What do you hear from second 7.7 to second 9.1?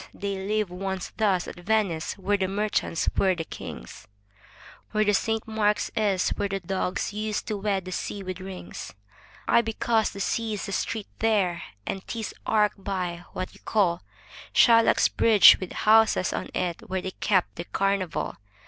the sea with rings?